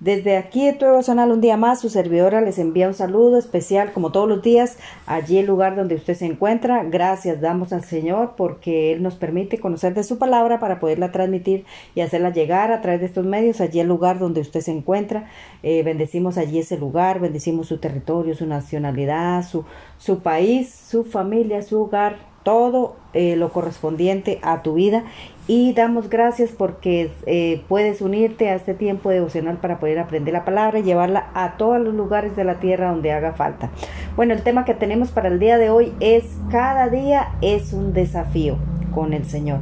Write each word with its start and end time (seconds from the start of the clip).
Desde 0.00 0.36
aquí 0.36 0.64
de 0.64 0.74
tu 0.74 0.84
devocional 0.84 1.32
un 1.32 1.40
día 1.40 1.56
más, 1.56 1.80
su 1.80 1.88
servidora 1.88 2.40
les 2.40 2.60
envía 2.60 2.86
un 2.86 2.94
saludo 2.94 3.36
especial 3.36 3.92
como 3.92 4.12
todos 4.12 4.28
los 4.28 4.42
días, 4.42 4.78
allí 5.06 5.38
el 5.38 5.46
lugar 5.46 5.74
donde 5.74 5.96
usted 5.96 6.14
se 6.14 6.24
encuentra. 6.24 6.84
Gracias 6.84 7.40
damos 7.40 7.72
al 7.72 7.82
Señor 7.82 8.34
porque 8.36 8.92
Él 8.92 9.02
nos 9.02 9.16
permite 9.16 9.58
conocer 9.58 9.94
de 9.94 10.04
su 10.04 10.16
palabra 10.16 10.60
para 10.60 10.78
poderla 10.78 11.10
transmitir 11.10 11.64
y 11.96 12.02
hacerla 12.02 12.30
llegar 12.30 12.70
a 12.70 12.80
través 12.80 13.00
de 13.00 13.06
estos 13.06 13.26
medios, 13.26 13.60
allí 13.60 13.80
el 13.80 13.88
lugar 13.88 14.20
donde 14.20 14.40
usted 14.40 14.60
se 14.60 14.70
encuentra. 14.70 15.28
Eh, 15.64 15.82
bendecimos 15.82 16.38
allí 16.38 16.60
ese 16.60 16.78
lugar, 16.78 17.18
bendecimos 17.18 17.66
su 17.66 17.78
territorio, 17.78 18.36
su 18.36 18.46
nacionalidad, 18.46 19.44
su, 19.44 19.64
su 19.98 20.20
país, 20.20 20.72
su 20.72 21.02
familia, 21.02 21.60
su 21.62 21.82
hogar, 21.82 22.18
todo 22.48 22.96
eh, 23.12 23.36
lo 23.36 23.52
correspondiente 23.52 24.38
a 24.40 24.62
tu 24.62 24.72
vida 24.72 25.04
y 25.46 25.74
damos 25.74 26.08
gracias 26.08 26.48
porque 26.48 27.10
eh, 27.26 27.60
puedes 27.68 28.00
unirte 28.00 28.48
a 28.48 28.54
este 28.54 28.72
tiempo 28.72 29.10
devocional 29.10 29.58
para 29.58 29.78
poder 29.78 29.98
aprender 29.98 30.32
la 30.32 30.46
palabra 30.46 30.78
y 30.78 30.82
llevarla 30.82 31.28
a 31.34 31.58
todos 31.58 31.78
los 31.78 31.92
lugares 31.92 32.36
de 32.36 32.44
la 32.44 32.58
tierra 32.58 32.90
donde 32.90 33.12
haga 33.12 33.34
falta. 33.34 33.68
Bueno, 34.16 34.32
el 34.32 34.42
tema 34.42 34.64
que 34.64 34.72
tenemos 34.72 35.10
para 35.10 35.28
el 35.28 35.38
día 35.38 35.58
de 35.58 35.68
hoy 35.68 35.92
es 36.00 36.24
cada 36.50 36.88
día 36.88 37.34
es 37.42 37.74
un 37.74 37.92
desafío 37.92 38.56
con 38.94 39.12
el 39.12 39.26
Señor. 39.26 39.60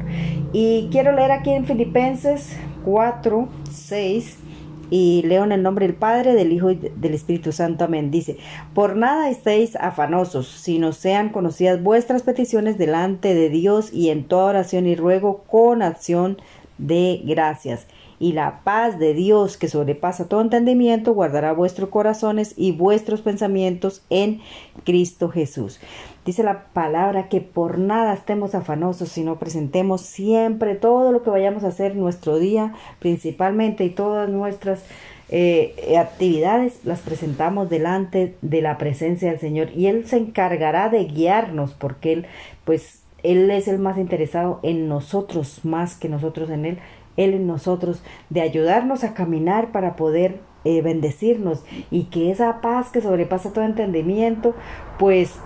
Y 0.53 0.89
quiero 0.93 1.11
leer 1.11 1.33
aquí 1.33 1.51
en 1.51 1.67
Filipenses 1.67 2.57
4, 2.85 3.49
6 3.69 4.46
y 4.91 5.23
leo 5.23 5.45
en 5.45 5.53
el 5.53 5.63
nombre 5.63 5.87
del 5.87 5.97
Padre, 5.97 6.35
del 6.35 6.53
Hijo 6.53 6.71
y 6.71 6.77
del 6.77 7.15
Espíritu 7.15 7.53
Santo. 7.53 7.85
Amén. 7.85 8.11
Dice, 8.11 8.39
por 8.75 8.97
nada 8.97 9.31
estéis 9.31 9.77
afanosos, 9.77 10.49
sino 10.49 10.93
sean 10.93 11.31
conocidas 11.31 11.83
vuestras 11.83 12.23
peticiones 12.23 12.79
delante 12.79 13.35
de 13.35 13.49
Dios 13.49 13.93
y 13.93 14.11
en 14.11 14.25
toda 14.25 14.47
oración 14.47 14.87
y 14.87 14.95
ruego 14.95 15.45
con 15.47 15.83
acción 15.83 16.39
de 16.79 17.21
gracias. 17.25 17.87
Y 18.19 18.33
la 18.33 18.61
paz 18.65 18.99
de 18.99 19.13
Dios, 19.13 19.59
que 19.59 19.69
sobrepasa 19.69 20.29
todo 20.29 20.41
entendimiento, 20.41 21.13
guardará 21.13 21.53
vuestros 21.53 21.91
corazones 21.91 22.55
y 22.57 22.73
vuestros 22.73 23.21
pensamientos 23.21 24.03
en 24.09 24.41
Cristo 24.85 25.29
Jesús. 25.29 25.81
Dice 26.27 26.43
la 26.43 26.65
palabra 26.73 27.29
que 27.29 27.41
por 27.41 27.79
nada 27.79 28.13
estemos 28.13 28.57
afanosos, 28.57 29.11
sino 29.11 29.39
presentemos 29.39 30.01
siempre 30.01 30.75
todo 30.75 31.13
lo 31.13 31.23
que 31.23 31.31
vayamos 31.31 31.63
a 31.63 31.69
hacer 31.69 31.95
nuestro 31.95 32.41
día, 32.41 32.75
principalmente 32.99 33.85
y 33.85 33.91
todas 33.91 34.29
nuestras 34.29 34.85
eh, 35.29 35.97
actividades 35.97 36.85
las 36.85 36.99
presentamos 36.99 37.71
delante 37.71 38.35
de 38.43 38.61
la 38.61 38.77
presencia 38.77 39.31
del 39.31 39.39
Señor 39.39 39.71
y 39.71 39.87
Él 39.87 40.05
se 40.07 40.17
encargará 40.17 40.89
de 40.89 41.05
guiarnos 41.05 41.75
porque 41.75 42.13
Él, 42.13 42.27
pues, 42.65 43.05
Él 43.23 43.49
es 43.53 43.69
el 43.69 43.79
más 43.79 43.97
interesado 43.97 44.59
en 44.65 44.89
nosotros 44.89 45.65
más 45.65 45.95
que 45.95 46.09
nosotros 46.09 46.51
en 46.51 46.65
Él, 46.65 46.79
Él 47.17 47.35
en 47.35 47.47
nosotros, 47.47 48.03
de 48.31 48.41
ayudarnos 48.41 49.05
a 49.05 49.15
caminar 49.15 49.71
para 49.71 49.95
poder 49.95 50.41
eh, 50.65 50.83
bendecirnos 50.83 51.65
y 51.93 52.07
que 52.07 52.33
esa 52.33 52.61
paz 52.61 52.91
que 52.91 53.01
sobrepasa 53.01 53.53
todo 53.53 53.65
entendimiento, 53.65 54.57
pues 54.99 55.39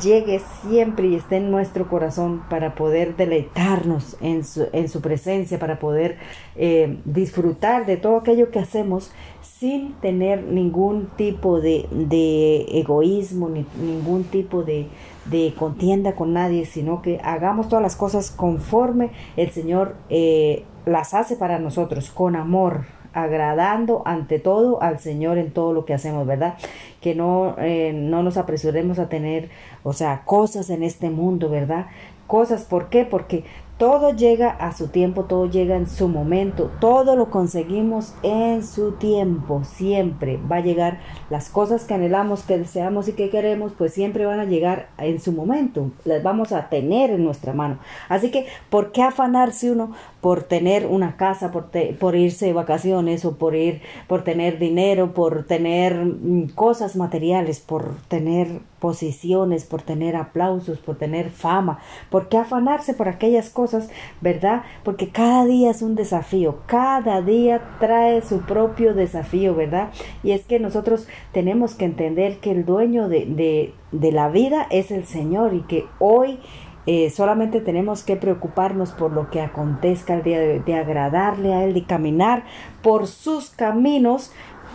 llegue 0.00 0.40
siempre 0.62 1.08
y 1.08 1.14
esté 1.14 1.36
en 1.36 1.50
nuestro 1.50 1.88
corazón 1.88 2.42
para 2.50 2.74
poder 2.74 3.16
deleitarnos 3.16 4.16
en 4.20 4.44
su, 4.44 4.66
en 4.72 4.88
su 4.88 5.00
presencia, 5.00 5.58
para 5.58 5.78
poder 5.78 6.18
eh, 6.56 6.98
disfrutar 7.04 7.86
de 7.86 7.96
todo 7.96 8.18
aquello 8.18 8.50
que 8.50 8.58
hacemos 8.58 9.10
sin 9.42 9.94
tener 9.94 10.44
ningún 10.44 11.08
tipo 11.16 11.60
de, 11.60 11.88
de 11.90 12.66
egoísmo, 12.78 13.48
ni 13.48 13.66
ningún 13.80 14.24
tipo 14.24 14.62
de, 14.62 14.86
de, 15.24 15.54
contienda 15.58 16.14
con 16.14 16.32
nadie, 16.32 16.66
sino 16.66 17.02
que 17.02 17.18
hagamos 17.22 17.68
todas 17.68 17.82
las 17.82 17.96
cosas 17.96 18.30
conforme 18.30 19.10
el 19.36 19.50
Señor 19.50 19.96
eh, 20.10 20.64
las 20.86 21.14
hace 21.14 21.36
para 21.36 21.58
nosotros, 21.58 22.10
con 22.10 22.36
amor, 22.36 22.84
agradando 23.22 24.02
ante 24.04 24.38
todo 24.38 24.82
al 24.82 24.98
Señor 24.98 25.38
en 25.38 25.50
todo 25.52 25.72
lo 25.72 25.84
que 25.84 25.94
hacemos, 25.94 26.26
¿verdad? 26.26 26.54
Que 27.00 27.14
no, 27.14 27.56
eh, 27.58 27.92
no 27.94 28.22
nos 28.22 28.36
apresuremos 28.36 28.98
a 28.98 29.08
tener, 29.08 29.50
o 29.82 29.92
sea, 29.92 30.22
cosas 30.24 30.70
en 30.70 30.82
este 30.82 31.10
mundo, 31.10 31.48
¿verdad? 31.50 31.86
Cosas, 32.26 32.64
¿por 32.64 32.88
qué? 32.88 33.04
Porque 33.04 33.44
todo 33.78 34.10
llega 34.10 34.50
a 34.50 34.72
su 34.72 34.88
tiempo, 34.88 35.24
todo 35.24 35.46
llega 35.46 35.76
en 35.76 35.88
su 35.88 36.08
momento, 36.08 36.70
todo 36.80 37.14
lo 37.14 37.30
conseguimos 37.30 38.12
en 38.24 38.66
su 38.66 38.92
tiempo, 38.92 39.62
siempre 39.64 40.36
va 40.50 40.56
a 40.56 40.60
llegar 40.60 40.98
las 41.30 41.48
cosas 41.48 41.84
que 41.84 41.94
anhelamos, 41.94 42.42
que 42.42 42.58
deseamos 42.58 43.06
y 43.06 43.12
que 43.12 43.30
queremos, 43.30 43.72
pues 43.78 43.94
siempre 43.94 44.26
van 44.26 44.40
a 44.40 44.44
llegar 44.44 44.88
en 44.98 45.20
su 45.20 45.30
momento, 45.30 45.92
las 46.04 46.24
vamos 46.24 46.50
a 46.50 46.68
tener 46.68 47.10
en 47.10 47.24
nuestra 47.24 47.52
mano. 47.52 47.78
Así 48.08 48.32
que, 48.32 48.46
¿por 48.68 48.90
qué 48.90 49.02
afanarse 49.02 49.70
uno 49.70 49.92
por 50.20 50.42
tener 50.42 50.86
una 50.86 51.16
casa, 51.16 51.52
por, 51.52 52.16
irse 52.16 52.46
de 52.46 52.52
vacaciones 52.52 53.24
o 53.24 53.36
por 53.36 53.54
ir, 53.54 53.80
por 54.08 54.24
tener 54.24 54.58
dinero, 54.58 55.14
por 55.14 55.44
tener 55.44 55.94
mm, 56.04 56.48
cosas 56.54 56.96
materiales, 56.96 57.60
por 57.60 57.94
tener 58.08 58.60
posiciones, 58.80 59.64
por 59.64 59.82
tener 59.82 60.16
aplausos, 60.16 60.78
por 60.78 60.96
tener 60.96 61.30
fama? 61.30 61.78
¿Por 62.10 62.28
qué 62.28 62.38
afanarse 62.38 62.94
por 62.94 63.08
aquellas 63.08 63.50
cosas? 63.50 63.90
¿verdad? 64.20 64.62
Porque 64.84 65.08
cada 65.08 65.44
día 65.44 65.70
es 65.70 65.82
un 65.82 65.94
desafío, 65.94 66.58
cada 66.66 67.22
día 67.22 67.62
trae 67.80 68.22
su 68.22 68.40
propio 68.40 68.94
desafío, 68.94 69.54
¿verdad? 69.54 69.90
Y 70.22 70.32
es 70.32 70.44
que 70.44 70.58
nosotros 70.58 71.08
tenemos 71.32 71.74
que 71.74 71.84
entender 71.84 72.38
que 72.38 72.50
el 72.50 72.64
dueño 72.64 73.08
de, 73.08 73.74
la 73.92 74.28
vida 74.28 74.66
es 74.70 74.90
el 74.90 75.04
Señor 75.04 75.54
y 75.54 75.60
que 75.62 75.86
hoy 75.98 76.38
eh, 76.86 77.10
solamente 77.10 77.60
tenemos 77.60 78.02
que 78.02 78.16
preocuparnos 78.16 78.92
por 78.92 79.12
lo 79.12 79.30
que 79.30 79.40
acontezca 79.40 80.14
el 80.14 80.22
día 80.22 80.40
de, 80.40 80.60
de 80.60 80.74
agradarle 80.74 81.52
a 81.52 81.64
Él, 81.64 81.74
de 81.74 81.84
caminar 81.84 82.44
por 82.82 83.06
sus 83.06 83.50
caminos, 83.50 84.32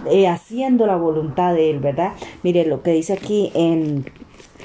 eh, 0.10 0.28
haciendo 0.28 0.86
la 0.86 0.96
voluntad 0.96 1.54
de 1.54 1.70
Él, 1.70 1.80
¿verdad? 1.80 2.14
Mire 2.44 2.66
lo 2.66 2.82
que 2.84 2.92
dice 2.92 3.14
aquí 3.14 3.52
en, 3.54 4.06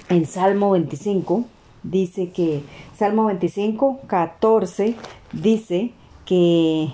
en 0.08 0.26
Salmo 0.26 0.72
25 0.72 1.44
dice 1.82 2.30
que 2.30 2.62
Salmo 2.96 3.26
25, 3.26 4.00
14 4.06 4.96
dice 5.32 5.92
que 6.24 6.92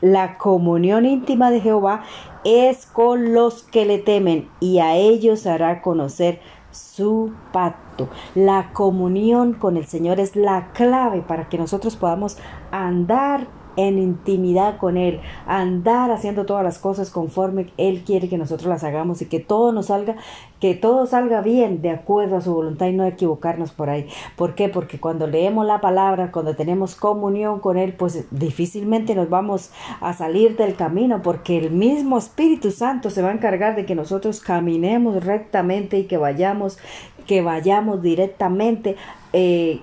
la 0.00 0.38
comunión 0.38 1.06
íntima 1.06 1.50
de 1.50 1.60
Jehová 1.60 2.04
es 2.44 2.86
con 2.86 3.34
los 3.34 3.62
que 3.62 3.84
le 3.84 3.98
temen 3.98 4.48
y 4.60 4.78
a 4.78 4.96
ellos 4.96 5.46
hará 5.46 5.82
conocer 5.82 6.40
su 6.70 7.32
pacto. 7.52 8.08
La 8.34 8.70
comunión 8.72 9.54
con 9.54 9.76
el 9.76 9.86
Señor 9.86 10.20
es 10.20 10.36
la 10.36 10.72
clave 10.72 11.20
para 11.20 11.48
que 11.48 11.58
nosotros 11.58 11.96
podamos 11.96 12.38
andar 12.70 13.46
en 13.86 13.98
intimidad 13.98 14.78
con 14.78 14.96
Él, 14.96 15.20
andar 15.46 16.10
haciendo 16.10 16.46
todas 16.46 16.64
las 16.64 16.78
cosas 16.78 17.10
conforme 17.10 17.66
Él 17.76 18.02
quiere 18.04 18.28
que 18.28 18.38
nosotros 18.38 18.68
las 18.68 18.84
hagamos 18.84 19.22
y 19.22 19.26
que 19.26 19.40
todo 19.40 19.72
nos 19.72 19.86
salga, 19.86 20.16
que 20.60 20.74
todo 20.74 21.06
salga 21.06 21.40
bien 21.40 21.80
de 21.82 21.90
acuerdo 21.90 22.36
a 22.36 22.40
su 22.40 22.52
voluntad 22.52 22.86
y 22.86 22.92
no 22.92 23.04
equivocarnos 23.04 23.72
por 23.72 23.90
ahí. 23.90 24.06
¿Por 24.36 24.54
qué? 24.54 24.68
Porque 24.68 25.00
cuando 25.00 25.26
leemos 25.26 25.66
la 25.66 25.80
palabra, 25.80 26.30
cuando 26.32 26.54
tenemos 26.54 26.94
comunión 26.94 27.60
con 27.60 27.78
Él, 27.78 27.94
pues 27.94 28.26
difícilmente 28.30 29.14
nos 29.14 29.28
vamos 29.28 29.70
a 30.00 30.12
salir 30.12 30.56
del 30.56 30.74
camino 30.74 31.22
porque 31.22 31.58
el 31.58 31.70
mismo 31.70 32.18
Espíritu 32.18 32.70
Santo 32.70 33.10
se 33.10 33.22
va 33.22 33.30
a 33.30 33.32
encargar 33.32 33.76
de 33.76 33.86
que 33.86 33.94
nosotros 33.94 34.40
caminemos 34.40 35.24
rectamente 35.24 35.98
y 35.98 36.04
que 36.04 36.18
vayamos, 36.18 36.78
que 37.26 37.42
vayamos 37.42 38.02
directamente. 38.02 38.96
Eh, 39.32 39.80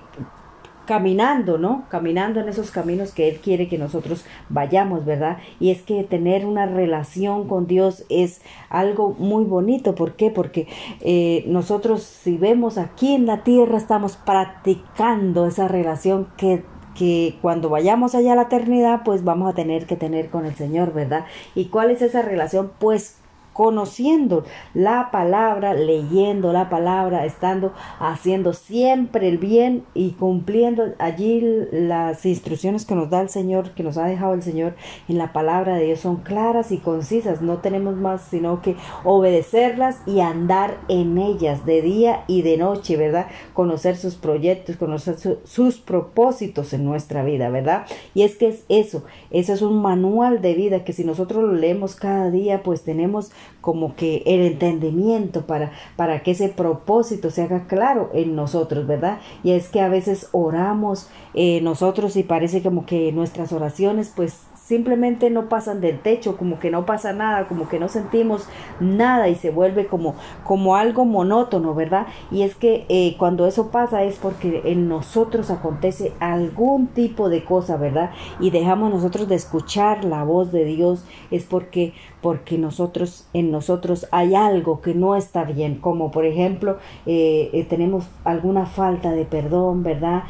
caminando, 0.88 1.58
¿no? 1.58 1.84
Caminando 1.90 2.40
en 2.40 2.48
esos 2.48 2.70
caminos 2.70 3.12
que 3.12 3.28
Él 3.28 3.40
quiere 3.40 3.68
que 3.68 3.76
nosotros 3.76 4.24
vayamos, 4.48 5.04
¿verdad? 5.04 5.36
Y 5.60 5.70
es 5.70 5.82
que 5.82 6.02
tener 6.02 6.46
una 6.46 6.64
relación 6.64 7.46
con 7.46 7.66
Dios 7.66 8.06
es 8.08 8.40
algo 8.70 9.14
muy 9.18 9.44
bonito. 9.44 9.94
¿Por 9.94 10.14
qué? 10.14 10.30
Porque 10.30 10.66
eh, 11.02 11.44
nosotros 11.46 12.02
si 12.04 12.38
vemos 12.38 12.78
aquí 12.78 13.14
en 13.14 13.26
la 13.26 13.44
tierra 13.44 13.76
estamos 13.76 14.16
practicando 14.16 15.46
esa 15.46 15.68
relación 15.68 16.28
que 16.38 16.64
que 16.94 17.38
cuando 17.42 17.68
vayamos 17.68 18.16
allá 18.16 18.32
a 18.32 18.34
la 18.34 18.42
eternidad, 18.42 19.02
pues 19.04 19.22
vamos 19.22 19.48
a 19.48 19.54
tener 19.54 19.86
que 19.86 19.94
tener 19.94 20.30
con 20.30 20.46
el 20.46 20.56
Señor, 20.56 20.92
¿verdad? 20.92 21.26
¿Y 21.54 21.66
cuál 21.66 21.92
es 21.92 22.02
esa 22.02 22.22
relación? 22.22 22.72
Pues 22.80 23.17
conociendo 23.58 24.44
la 24.72 25.10
palabra, 25.10 25.74
leyendo 25.74 26.52
la 26.52 26.70
palabra, 26.70 27.26
estando 27.26 27.72
haciendo 27.98 28.52
siempre 28.52 29.26
el 29.26 29.38
bien 29.38 29.82
y 29.94 30.12
cumpliendo 30.12 30.94
allí 31.00 31.40
las 31.72 32.24
instrucciones 32.24 32.86
que 32.86 32.94
nos 32.94 33.10
da 33.10 33.20
el 33.20 33.30
Señor, 33.30 33.72
que 33.72 33.82
nos 33.82 33.98
ha 33.98 34.04
dejado 34.04 34.34
el 34.34 34.44
Señor 34.44 34.76
en 35.08 35.18
la 35.18 35.32
palabra 35.32 35.74
de 35.74 35.86
Dios 35.86 35.98
son 35.98 36.18
claras 36.18 36.70
y 36.70 36.78
concisas, 36.78 37.42
no 37.42 37.58
tenemos 37.58 37.96
más 37.96 38.22
sino 38.30 38.62
que 38.62 38.76
obedecerlas 39.02 40.02
y 40.06 40.20
andar 40.20 40.78
en 40.86 41.18
ellas 41.18 41.66
de 41.66 41.82
día 41.82 42.22
y 42.28 42.42
de 42.42 42.58
noche, 42.58 42.96
¿verdad? 42.96 43.26
Conocer 43.54 43.96
sus 43.96 44.14
proyectos, 44.14 44.76
conocer 44.76 45.16
sus 45.42 45.78
propósitos 45.78 46.72
en 46.74 46.84
nuestra 46.84 47.24
vida, 47.24 47.50
¿verdad? 47.50 47.86
Y 48.14 48.22
es 48.22 48.36
que 48.36 48.46
es 48.46 48.62
eso, 48.68 49.02
eso 49.32 49.52
es 49.52 49.62
un 49.62 49.82
manual 49.82 50.42
de 50.42 50.54
vida 50.54 50.84
que 50.84 50.92
si 50.92 51.02
nosotros 51.02 51.42
lo 51.42 51.54
leemos 51.54 51.96
cada 51.96 52.30
día, 52.30 52.62
pues 52.62 52.84
tenemos 52.84 53.32
como 53.60 53.94
que 53.96 54.22
el 54.26 54.40
entendimiento 54.42 55.46
para, 55.46 55.72
para 55.96 56.22
que 56.22 56.32
ese 56.32 56.48
propósito 56.48 57.30
se 57.30 57.42
haga 57.42 57.66
claro 57.66 58.10
en 58.14 58.34
nosotros, 58.34 58.86
¿verdad? 58.86 59.18
Y 59.42 59.52
es 59.52 59.68
que 59.68 59.80
a 59.80 59.88
veces 59.88 60.28
oramos 60.32 61.08
eh, 61.34 61.60
nosotros 61.60 62.16
y 62.16 62.22
parece 62.22 62.62
como 62.62 62.86
que 62.86 63.12
nuestras 63.12 63.52
oraciones 63.52 64.12
pues 64.14 64.47
simplemente 64.68 65.30
no 65.30 65.48
pasan 65.48 65.80
del 65.80 65.98
techo, 65.98 66.36
como 66.36 66.60
que 66.60 66.70
no 66.70 66.84
pasa 66.84 67.14
nada, 67.14 67.48
como 67.48 67.70
que 67.70 67.78
no 67.78 67.88
sentimos 67.88 68.46
nada 68.80 69.30
y 69.30 69.34
se 69.34 69.50
vuelve 69.50 69.86
como, 69.86 70.14
como 70.44 70.76
algo 70.76 71.06
monótono, 71.06 71.74
¿verdad? 71.74 72.06
Y 72.30 72.42
es 72.42 72.54
que 72.54 72.84
eh, 72.90 73.16
cuando 73.18 73.46
eso 73.46 73.70
pasa 73.70 74.04
es 74.04 74.16
porque 74.16 74.60
en 74.66 74.86
nosotros 74.86 75.50
acontece 75.50 76.12
algún 76.20 76.88
tipo 76.88 77.30
de 77.30 77.44
cosa, 77.44 77.78
¿verdad? 77.78 78.10
Y 78.40 78.50
dejamos 78.50 78.92
nosotros 78.92 79.26
de 79.26 79.36
escuchar 79.36 80.04
la 80.04 80.22
voz 80.22 80.52
de 80.52 80.66
Dios, 80.66 81.02
es 81.30 81.44
porque 81.44 81.94
porque 82.20 82.58
nosotros 82.58 83.28
en 83.32 83.52
nosotros 83.52 84.08
hay 84.10 84.34
algo 84.34 84.80
que 84.80 84.92
no 84.92 85.14
está 85.14 85.44
bien, 85.44 85.76
como 85.76 86.10
por 86.10 86.26
ejemplo 86.26 86.78
eh, 87.06 87.48
eh, 87.52 87.64
tenemos 87.64 88.08
alguna 88.24 88.66
falta 88.66 89.12
de 89.12 89.24
perdón, 89.24 89.84
¿verdad? 89.84 90.24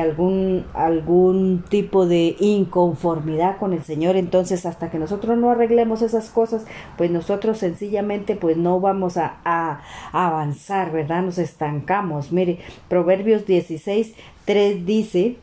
Algún, 0.00 0.64
algún 0.72 1.64
tipo 1.68 2.06
de 2.06 2.36
inconformidad 2.38 3.58
con 3.58 3.72
el 3.72 3.81
Señor, 3.82 4.16
entonces 4.16 4.66
hasta 4.66 4.90
que 4.90 4.98
nosotros 4.98 5.36
no 5.38 5.50
arreglemos 5.50 6.02
esas 6.02 6.30
cosas, 6.30 6.64
pues 6.96 7.10
nosotros 7.10 7.58
sencillamente 7.58 8.36
pues 8.36 8.56
no 8.56 8.80
vamos 8.80 9.16
a, 9.16 9.36
a, 9.44 9.82
avanzar, 10.12 10.92
¿verdad? 10.92 11.22
Nos 11.22 11.38
estancamos. 11.38 12.32
Mire, 12.32 12.58
Proverbios 12.88 13.46
16, 13.46 14.14
3 14.44 14.86
dice 14.86 15.36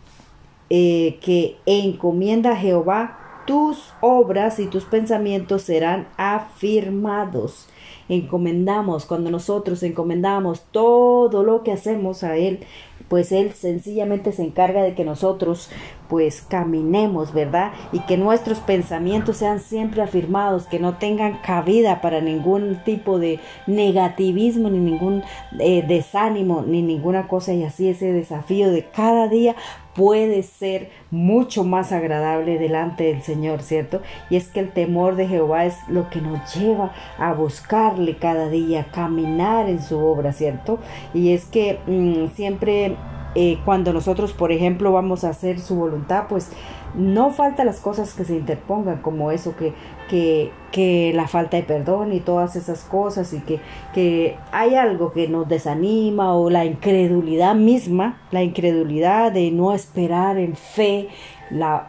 que 0.69 1.57
encomienda 1.65 2.51
a 2.51 2.56
Jehová 2.56 3.19
tus 3.50 3.94
obras 4.00 4.59
y 4.59 4.68
tus 4.68 4.86
pensamientos 4.86 5.63
serán 5.63 6.07
afirmados. 6.18 7.68
Encomendamos, 8.07 9.06
cuando 9.06 9.31
nosotros 9.31 9.81
encomendamos 9.81 10.65
todo 10.71 11.44
lo 11.44 11.63
que 11.63 11.71
hacemos 11.71 12.24
a 12.24 12.38
Él, 12.38 12.59
pues 13.07 13.31
Él 13.31 13.53
sencillamente 13.53 14.33
se 14.33 14.44
encarga 14.44 14.83
de 14.83 14.94
que 14.94 15.03
nosotros 15.03 15.71
pues 16.09 16.41
caminemos, 16.41 17.33
¿verdad? 17.33 17.71
Y 17.94 18.00
que 18.01 18.17
nuestros 18.17 18.59
pensamientos 18.59 19.38
sean 19.38 19.59
siempre 19.59 20.01
afirmados, 20.01 20.65
que 20.65 20.79
no 20.79 20.97
tengan 20.97 21.38
cabida 21.38 22.01
para 22.01 22.19
ningún 22.19 22.81
tipo 22.83 23.19
de 23.19 23.39
negativismo, 23.67 24.69
ni 24.69 24.79
ningún 24.79 25.23
eh, 25.59 25.85
desánimo, 25.88 26.63
ni 26.65 26.81
ninguna 26.81 27.27
cosa. 27.27 27.53
Y 27.53 27.63
así 27.63 27.88
ese 27.88 28.11
desafío 28.11 28.71
de 28.71 28.85
cada 28.85 29.27
día 29.27 29.56
puede 29.94 30.44
ser 30.44 30.89
mucho 31.11 31.63
más 31.63 31.91
agradable 31.91 32.57
delante 32.57 33.03
del 33.03 33.21
Señor, 33.21 33.62
¿cierto? 33.62 34.01
Y 34.29 34.38
es 34.38 34.47
que 34.47 34.62
el 34.62 34.71
temor 34.71 35.15
de 35.15 35.27
Jehová 35.27 35.65
es 35.65 35.75
lo 35.88 36.09
que 36.09 36.21
nos 36.21 36.55
lleva 36.55 36.91
a 37.17 37.33
buscarle 37.33 38.17
cada 38.17 38.50
día, 38.50 38.88
caminar 38.91 39.69
en 39.69 39.81
su 39.81 40.00
obra, 40.00 40.33
¿cierto? 40.33 40.79
Y 41.13 41.33
es 41.33 41.45
que 41.45 41.79
mm, 41.85 42.35
siempre 42.35 42.95
eh, 43.35 43.59
cuando 43.63 43.93
nosotros, 43.93 44.33
por 44.33 44.51
ejemplo, 44.51 44.91
vamos 44.91 45.23
a 45.23 45.29
hacer 45.29 45.59
su 45.59 45.75
voluntad, 45.75 46.25
pues 46.27 46.51
no 46.95 47.31
falta 47.31 47.63
las 47.63 47.80
cosas 47.80 48.13
que 48.13 48.25
se 48.25 48.36
interpongan, 48.36 49.01
como 49.01 49.31
eso 49.31 49.56
que, 49.56 49.74
que, 50.09 50.51
que 50.71 51.12
la 51.13 51.27
falta 51.27 51.57
de 51.57 51.63
perdón 51.63 52.13
y 52.13 52.19
todas 52.19 52.56
esas 52.56 52.83
cosas, 52.83 53.33
y 53.33 53.39
que, 53.41 53.59
que 53.94 54.38
hay 54.51 54.75
algo 54.75 55.13
que 55.13 55.27
nos 55.27 55.47
desanima, 55.47 56.36
o 56.36 56.50
la 56.50 56.65
incredulidad 56.65 57.56
misma, 57.56 58.21
la 58.31 58.44
incredulidad 58.44 59.31
de 59.31 59.51
no 59.51 59.74
esperar 59.74 60.38
en 60.38 60.56
fe 60.56 61.09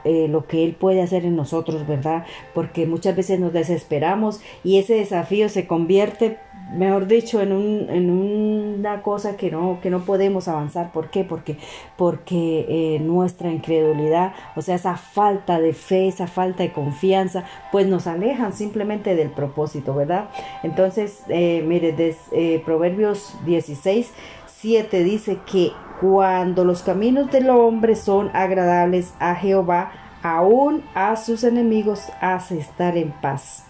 eh, 0.05 0.27
lo 0.29 0.47
que 0.47 0.65
Él 0.65 0.75
puede 0.75 1.03
hacer 1.03 1.25
en 1.25 1.37
nosotros, 1.37 1.87
¿verdad? 1.87 2.25
Porque 2.55 2.87
muchas 2.87 3.15
veces 3.17 3.41
nos 3.41 3.53
desesperamos 3.53 4.41
y 4.65 4.79
ese 4.79 4.95
desafío 4.95 5.49
se 5.49 5.67
convierte 5.67 6.39
mejor 6.73 7.07
dicho, 7.07 7.41
en, 7.41 7.53
un, 7.53 7.87
en 7.91 8.11
una 8.11 9.03
cosa 9.03 9.37
que 9.37 9.51
no, 9.51 9.79
que 9.83 9.91
no 9.91 10.01
podemos 10.01 10.49
avanzar. 10.49 10.93
¿Por 10.93 11.11
qué? 11.11 11.25
Porque, 11.25 11.57
porque 11.97 12.67
eh, 12.69 13.01
nuestra 13.01 13.51
incredulidad, 13.51 14.33
o 14.57 14.63
sea, 14.63 14.77
esa 14.77 14.90
falta 14.97 15.61
de 15.61 15.73
fe, 15.73 16.09
esa 16.09 16.27
falta 16.27 16.63
de 16.63 16.73
confianza, 16.73 17.45
pues 17.73 17.87
nos 17.87 18.07
alejan 18.07 18.53
simplemente 18.53 19.15
del 19.15 19.31
propósito, 19.31 19.95
¿verdad? 19.95 20.31
Entonces, 20.63 21.23
eh, 21.29 21.63
mire, 21.67 21.93
des, 21.93 22.19
eh, 22.33 22.63
Proverbios 22.65 23.37
16, 23.45 24.13
7 24.47 25.05
dice 25.05 25.39
que 25.51 25.73
cuando 26.01 26.65
los 26.65 26.83
caminos 26.83 27.31
del 27.31 27.51
hombre 27.51 27.97
son 27.97 28.31
agradables 28.35 29.15
a 29.19 29.35
Jehová, 29.35 29.93
aún 30.23 30.83
a 30.95 31.17
sus 31.17 31.45
enemigos 31.45 32.03
hace 32.21 32.59
estar 32.59 32.97
en 32.97 33.11
paz 33.11 33.65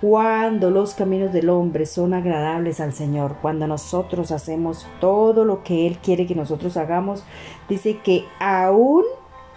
cuando 0.00 0.70
los 0.70 0.94
caminos 0.94 1.32
del 1.32 1.50
hombre 1.50 1.84
son 1.84 2.14
agradables 2.14 2.80
al 2.80 2.94
Señor, 2.94 3.36
cuando 3.42 3.66
nosotros 3.66 4.32
hacemos 4.32 4.86
todo 4.98 5.44
lo 5.44 5.62
que 5.62 5.86
Él 5.86 5.98
quiere 5.98 6.26
que 6.26 6.34
nosotros 6.34 6.78
hagamos, 6.78 7.22
dice 7.68 7.98
que 7.98 8.24
aún, 8.38 9.04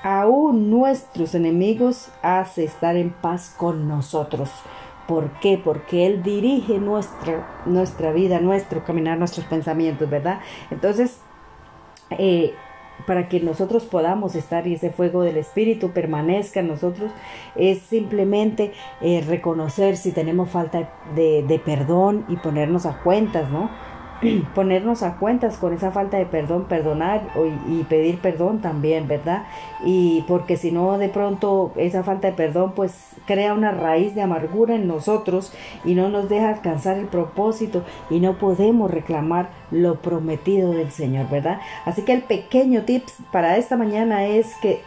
aún 0.04 0.70
nuestros 0.70 1.34
enemigos 1.34 2.12
hace 2.22 2.66
estar 2.66 2.96
en 2.98 3.10
paz 3.10 3.56
con 3.58 3.88
nosotros. 3.88 4.52
¿Por 5.08 5.32
qué? 5.40 5.60
Porque 5.62 6.06
Él 6.06 6.24
dirige 6.24 6.78
nuestra, 6.80 7.64
nuestra 7.66 8.12
vida, 8.12 8.40
nuestro 8.40 8.84
caminar, 8.84 9.18
nuestros 9.18 9.46
pensamientos, 9.48 10.10
¿verdad? 10.10 10.40
Entonces, 10.72 11.20
eh, 12.12 12.54
para 13.08 13.28
que 13.28 13.40
nosotros 13.40 13.84
podamos 13.86 14.36
estar 14.36 14.68
y 14.68 14.76
ese 14.76 14.92
fuego 14.92 15.24
del 15.24 15.38
Espíritu 15.38 15.92
permanezca 15.92 16.60
en 16.60 16.68
nosotros, 16.68 17.12
es 17.56 17.82
simplemente 17.82 18.72
eh, 19.02 19.24
reconocer 19.28 19.98
si 19.98 20.12
tenemos 20.12 20.50
falta 20.50 20.90
de, 21.16 21.44
de 21.44 21.60
perdón 21.60 22.26
y 22.30 22.38
ponernos 22.38 22.86
a 22.86 23.00
cuentas, 23.02 23.50
¿no? 23.50 23.70
ponernos 24.56 25.04
a 25.04 25.16
cuentas 25.16 25.58
con 25.58 25.74
esa 25.74 25.92
falta 25.92 26.18
de 26.18 26.26
perdón, 26.26 26.66
perdonar 26.66 27.30
y 27.70 27.84
pedir 27.84 28.20
perdón 28.20 28.60
también, 28.60 29.08
¿verdad? 29.08 29.44
Y 29.86 30.24
porque 30.28 30.58
si 30.58 30.72
no, 30.72 30.98
de 30.98 31.10
pronto 31.10 31.74
esa 31.76 32.04
falta 32.04 32.28
de 32.28 32.34
perdón 32.34 32.74
pues 32.76 33.16
crea 33.26 33.54
una 33.54 33.72
raíz 33.72 34.16
de 34.16 34.22
amargura 34.22 34.76
en 34.76 34.88
nosotros 34.88 35.54
y 35.86 35.96
no 35.96 36.10
nos 36.10 36.30
deja 36.30 36.50
alcanzar 36.50 36.98
el 36.98 37.08
propósito 37.08 37.84
y 38.10 38.20
no 38.20 38.38
podemos 38.38 38.92
reclamar 38.92 39.50
lo 39.72 39.96
prometido 40.02 40.72
del 40.72 40.92
Señor, 40.92 41.30
¿verdad? 41.30 41.60
Así 41.86 42.04
que 42.04 42.14
el 42.14 42.24
pequeño 42.24 42.84
tips 42.84 43.18
para 43.32 43.58
esta 43.58 43.78
mañana 43.78 44.26
es 44.26 44.56
que 44.62 44.82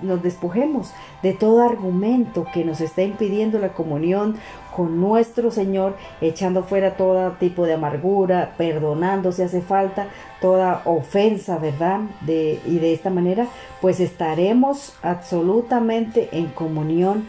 nos 0.00 0.22
despojemos 0.22 0.92
de 1.22 1.32
todo 1.32 1.62
argumento 1.62 2.46
que 2.52 2.64
nos 2.64 2.80
está 2.80 3.02
impidiendo 3.02 3.58
la 3.58 3.70
comunión 3.70 4.36
con 4.78 5.00
nuestro 5.00 5.50
Señor, 5.50 5.96
echando 6.20 6.62
fuera 6.62 6.96
todo 6.96 7.32
tipo 7.32 7.66
de 7.66 7.72
amargura, 7.72 8.54
perdonando 8.56 9.32
si 9.32 9.42
hace 9.42 9.60
falta 9.60 10.06
toda 10.40 10.82
ofensa, 10.84 11.58
¿verdad? 11.58 12.02
De, 12.20 12.60
y 12.64 12.78
de 12.78 12.92
esta 12.92 13.10
manera, 13.10 13.48
pues 13.80 13.98
estaremos 13.98 14.94
absolutamente 15.02 16.28
en 16.30 16.46
comunión 16.46 17.26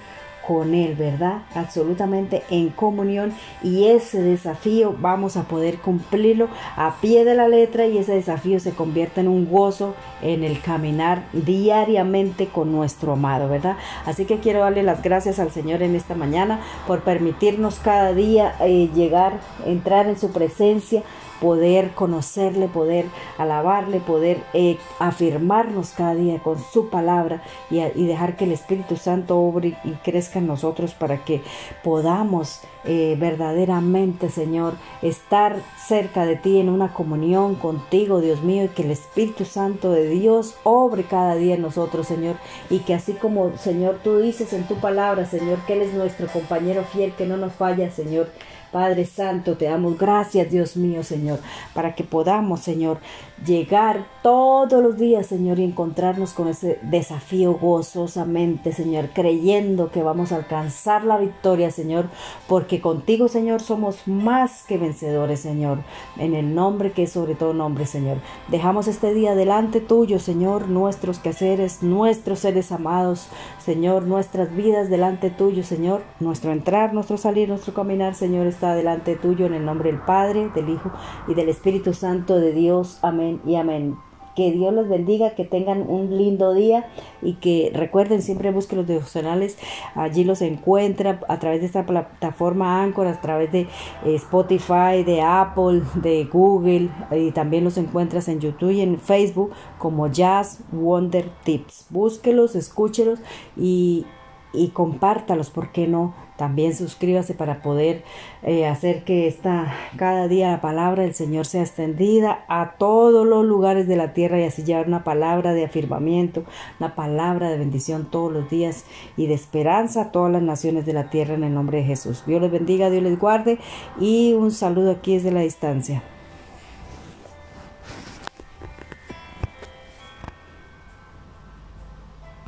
con 0.50 0.74
Él, 0.74 0.96
¿verdad? 0.96 1.44
Absolutamente 1.54 2.42
en 2.50 2.70
comunión 2.70 3.34
y 3.62 3.86
ese 3.86 4.20
desafío 4.20 4.96
vamos 5.00 5.38
a 5.38 5.44
poder 5.44 5.78
cumplirlo 5.78 6.48
a 6.76 6.96
pie 6.96 7.24
de 7.24 7.36
la 7.36 7.48
letra 7.48 7.86
y 7.86 8.00
ese 8.00 8.14
desafío 8.16 8.60
se 8.60 8.72
convierte 8.72 9.22
en 9.22 9.28
un 9.28 9.48
gozo 9.48 9.94
en 10.24 10.44
el 10.44 10.60
caminar 10.60 11.22
diariamente 11.34 12.48
con 12.48 12.72
nuestro 12.72 13.14
amado, 13.14 13.48
¿verdad? 13.48 13.78
Así 14.08 14.26
que 14.26 14.40
quiero 14.40 14.62
darle 14.62 14.82
las 14.82 15.04
gracias 15.04 15.38
al 15.38 15.52
Señor 15.52 15.84
en 15.84 15.94
esta 15.96 16.16
mañana 16.16 16.62
por 16.88 17.02
permitirnos 17.02 17.78
cada 17.78 18.16
día 18.16 18.56
eh, 18.62 18.90
llegar, 18.96 19.42
entrar 19.68 20.08
en 20.08 20.18
su 20.18 20.32
presencia, 20.32 21.04
poder 21.40 21.92
conocerle, 21.92 22.68
poder 22.68 23.06
alabarle, 23.38 24.00
poder 24.00 24.44
eh, 24.54 24.78
afirmarnos 25.00 25.92
cada 25.92 26.16
día 26.16 26.40
con 26.40 26.58
su 26.60 26.90
palabra 26.90 27.42
y, 27.70 27.80
dejar 28.06 28.36
que 28.36 28.46
el 28.46 28.52
Espíritu 28.52 28.96
Santo 28.96 29.40
obre 29.40 29.78
y 29.84 29.92
crezca 30.04 30.40
en 30.40 30.48
nosotros 30.48 30.94
para 30.94 31.24
que 31.24 31.42
podamos 31.84 32.62
eh, 32.86 33.18
verdaderamente, 33.20 34.30
Señor, 34.30 34.74
estar 35.02 35.62
cerca 35.78 36.26
de 36.26 36.36
ti 36.36 36.60
en 36.60 36.70
una 36.70 36.94
comunión 36.94 37.56
contigo, 37.56 38.22
Dios 38.22 38.42
mío, 38.42 38.64
y 38.66 38.70
que 38.70 38.84
el 38.84 38.92
Espíritu 38.92 39.46
Santo 39.46 39.92
de 39.92 40.08
Dios 40.08 40.56
obre 40.64 41.04
cada 41.04 41.36
día 41.36 41.56
en 41.56 41.62
nosotros, 41.62 42.08
Señor, 42.08 42.38
y 42.70 42.80
que 42.80 42.94
así 42.94 43.14
como, 43.14 43.58
Señor, 43.58 44.00
tú 44.04 44.20
dices 44.20 44.54
en 44.54 44.68
tu 44.68 44.76
palabra, 44.76 45.26
Señor, 45.26 45.60
que 45.68 45.74
Él 45.74 45.82
es 45.82 45.94
nuestro 45.94 46.28
compañero 46.28 46.84
fiel, 46.84 47.14
que 47.14 47.26
no 47.26 47.38
nos 47.38 47.54
falla, 47.54 47.92
Señor, 47.92 48.30
Padre 48.72 49.06
Santo, 49.06 49.58
te 49.58 49.66
damos 49.66 49.98
gracias, 49.98 50.52
Dios 50.52 50.78
mío, 50.78 51.04
Señor, 51.04 51.40
para 51.74 51.96
que 51.96 52.04
podamos, 52.04 52.60
Señor, 52.60 53.00
llegar 53.46 54.06
todos 54.22 54.84
los 54.84 54.98
días, 54.98 55.28
Señor, 55.28 55.60
y 55.60 55.64
encontrarnos 55.64 56.34
con 56.34 56.48
ese 56.48 56.80
desafío 56.84 57.54
gozosamente, 57.54 58.72
Señor, 58.74 59.10
creyendo 59.14 59.92
que 59.92 60.04
vamos 60.04 60.32
a 60.32 60.38
alcanzar 60.38 61.04
la 61.06 61.18
victoria, 61.18 61.72
Señor, 61.72 62.10
porque 62.48 62.82
contigo, 62.82 63.28
Señor, 63.28 63.62
somos 63.62 64.08
más 64.08 64.64
que 64.64 64.78
vencedores, 64.78 65.40
Señor, 65.40 65.80
en 66.18 66.36
el 66.36 66.54
nombre 66.54 66.92
que 66.92 67.04
es 67.04 67.12
sobre 67.12 67.36
todo 67.36 67.54
nombre, 67.54 67.86
Señor. 67.86 68.18
Dejamos 68.50 68.88
este 68.88 69.14
día 69.14 69.36
delante 69.36 69.80
tuyo, 69.80 70.20
Señor, 70.20 70.68
nuestros 70.68 71.20
quehaceres, 71.20 71.82
nuestros 71.82 72.40
seres 72.40 72.72
amados, 72.72 73.28
Señor, 73.60 74.04
nuestras 74.04 74.56
vidas 74.56 74.90
delante 74.90 75.30
tuyo, 75.30 75.64
Señor, 75.64 76.02
nuestro 76.20 76.52
entrar, 76.52 76.94
nuestro 76.94 77.18
salir, 77.18 77.50
nuestro 77.50 77.74
caminar, 77.74 78.16
Señor, 78.16 78.48
está 78.60 78.76
delante 78.76 79.16
tuyo 79.16 79.46
en 79.46 79.54
el 79.54 79.64
nombre 79.64 79.90
del 79.90 80.02
Padre, 80.02 80.50
del 80.54 80.68
Hijo 80.68 80.92
y 81.30 81.34
del 81.34 81.48
Espíritu 81.48 81.94
Santo 81.94 82.42
de 82.42 82.52
Dios. 82.52 83.00
Amén 83.02 83.40
y 83.46 83.56
amén. 83.56 83.96
Que 84.36 84.52
Dios 84.52 84.74
los 84.74 84.90
bendiga, 84.90 85.34
que 85.34 85.46
tengan 85.46 85.90
un 85.90 86.18
lindo 86.18 86.54
día 86.54 86.88
y 87.22 87.36
que 87.36 87.72
recuerden 87.74 88.22
siempre 88.22 88.52
busquen 88.52 88.80
los 88.80 88.88
devocionales, 88.88 89.58
allí 89.96 90.26
los 90.26 90.42
encuentra 90.42 91.22
a 91.30 91.40
través 91.40 91.62
de 91.62 91.68
esta 91.68 91.86
plataforma 91.86 92.84
Anchor, 92.84 93.08
a 93.08 93.22
través 93.22 93.50
de 93.52 93.62
eh, 93.62 94.16
Spotify, 94.16 95.04
de 95.06 95.22
Apple, 95.22 95.82
de 95.96 96.26
Google 96.26 96.90
y 97.12 97.32
también 97.32 97.64
los 97.64 97.78
encuentras 97.78 98.28
en 98.28 98.42
YouTube 98.42 98.72
y 98.72 98.82
en 98.82 99.00
Facebook 99.00 99.52
como 99.78 100.08
Jazz 100.08 100.60
Wonder 100.74 101.30
Tips. 101.46 101.88
Búsquelos, 101.90 102.56
escúchelos 102.56 103.20
y, 103.56 104.06
y 104.54 104.70
compártalos, 104.70 105.50
¿por 105.50 105.72
qué 105.72 105.88
no? 105.88 106.14
También 106.38 106.74
suscríbase 106.74 107.34
para 107.34 107.62
poder 107.62 108.04
eh, 108.44 108.66
hacer 108.66 109.04
que 109.04 109.28
esta, 109.28 109.74
cada 109.98 110.28
día 110.28 110.52
la 110.52 110.62
palabra 110.62 111.04
del 111.04 111.14
Señor 111.14 111.46
sea 111.46 111.62
extendida 111.62 112.46
a 112.48 112.76
todos 112.78 113.28
los 113.28 113.46
lugares 113.46 113.88
de 113.88 113.98
la 113.98 114.14
tierra 114.14 114.40
y 114.40 114.44
así 114.44 114.64
llevar 114.64 114.88
una 114.88 115.04
palabra 115.04 115.54
de 115.54 115.66
afirmamiento, 115.66 116.46
una 116.80 116.96
palabra 116.96 117.50
de 117.50 117.58
bendición 117.58 118.08
todos 118.10 118.32
los 118.32 118.50
días 118.50 118.86
y 119.18 119.28
de 119.28 119.34
esperanza 119.34 120.02
a 120.04 120.12
todas 120.12 120.32
las 120.32 120.42
naciones 120.42 120.86
de 120.86 120.94
la 120.94 121.10
tierra 121.10 121.36
en 121.36 121.44
el 121.44 121.54
nombre 121.54 121.80
de 121.80 121.84
Jesús. 121.84 122.24
Dios 122.26 122.42
les 122.42 122.52
bendiga, 122.52 122.90
Dios 122.90 123.04
les 123.04 123.20
guarde 123.20 123.60
y 124.00 124.34
un 124.34 124.52
saludo 124.52 124.92
aquí 124.92 125.16
desde 125.16 125.32
la 125.32 125.42
distancia. 125.42 126.04